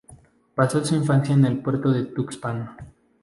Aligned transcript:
Pasó 0.55 0.83
su 0.83 0.95
infancia 0.95 1.35
en 1.35 1.45
el 1.45 1.59
puerto 1.61 1.91
de 1.91 2.05
Tuxpan. 2.07 2.71